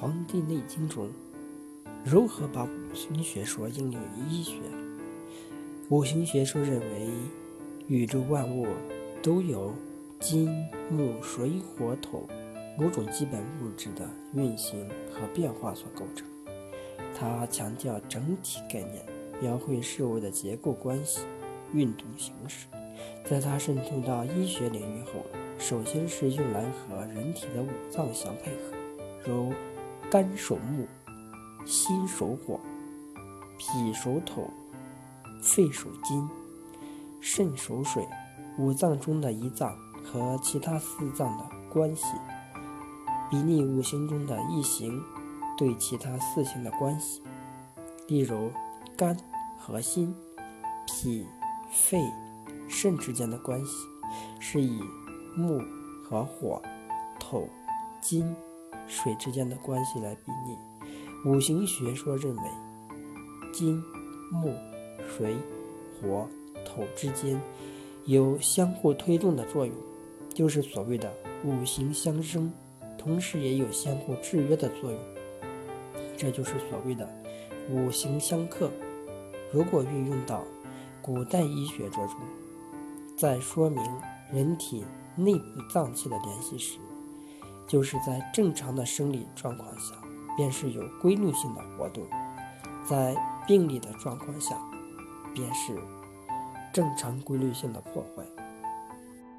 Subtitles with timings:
[0.00, 1.10] 黄帝内经》中，
[2.04, 4.54] 如何把五行学说应用于医学？
[5.88, 7.08] 五行学说认为，
[7.88, 8.68] 宇宙万物
[9.20, 9.74] 都由
[10.20, 10.48] 金、
[10.88, 12.28] 木、水、火、土
[12.78, 16.24] 五种基本物质的运行和变化所构成。
[17.12, 19.04] 它强调整体概念，
[19.42, 21.22] 描绘事物的结构关系、
[21.72, 22.68] 运动形式。
[23.24, 25.26] 在它渗透到医学领域后，
[25.58, 28.76] 首先是用来和人体的五脏相配合，
[29.26, 29.52] 如
[30.10, 30.86] 肝属木，
[31.66, 32.58] 心属火，
[33.58, 34.50] 脾属土，
[35.42, 36.28] 肺属金，
[37.20, 38.06] 肾属水。
[38.58, 42.06] 五脏中的一脏和其他四脏的关系，
[43.30, 45.00] 比拟五行中的一行
[45.56, 47.22] 对其他四行的关系。
[48.08, 48.50] 例如，
[48.96, 49.16] 肝
[49.58, 50.14] 和心、
[50.86, 51.26] 脾、
[51.70, 52.02] 肺。
[52.70, 53.72] 肾之间的关系
[54.38, 54.78] 是以
[55.34, 55.58] 木
[56.04, 56.60] 和火、
[57.18, 57.48] 土、
[57.98, 58.36] 金、
[58.86, 61.30] 水之间的关系来比拟。
[61.30, 62.42] 五行学说认为，
[63.52, 63.82] 金、
[64.30, 64.54] 木、
[65.08, 65.36] 水、
[66.00, 66.28] 火、
[66.64, 67.40] 土之间
[68.04, 69.74] 有相互推动的作用，
[70.32, 71.12] 就是所谓的
[71.44, 72.52] 五行相生，
[72.96, 75.00] 同时也有相互制约的作用，
[76.16, 77.08] 这就是所谓的
[77.70, 78.70] 五行相克。
[79.52, 80.44] 如果运用到
[81.02, 82.16] 古代医学之中，
[83.16, 83.82] 在说明
[84.32, 84.84] 人体
[85.16, 86.78] 内部脏器的联系时，
[87.68, 89.94] 就是在正常的生理状况下，
[90.36, 92.02] 便是有规律性的活动；
[92.88, 93.14] 在
[93.46, 94.56] 病理的状况下，
[95.34, 95.76] 便是
[96.72, 98.24] 正常规律性的破坏。